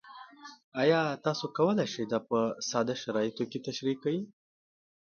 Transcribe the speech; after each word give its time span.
ایا 0.81 1.01
تاسو 1.25 1.45
کولی 1.57 1.85
شئ 1.93 2.03
دا 2.11 2.19
په 2.29 2.39
ساده 2.69 2.95
شرایطو 3.01 3.43
کې 3.51 3.59
تشریح 3.67 3.97
کړئ؟ 4.03 4.19